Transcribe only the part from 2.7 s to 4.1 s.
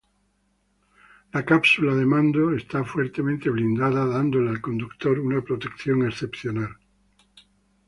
fuertemente blindada,